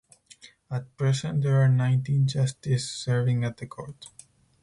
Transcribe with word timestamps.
At 0.71 0.97
present 0.97 1.43
there 1.43 1.61
are 1.61 1.67
nineteen 1.69 2.25
justices 2.25 2.89
serving 2.89 3.43
at 3.43 3.57
the 3.57 3.67
Court. 3.67 4.07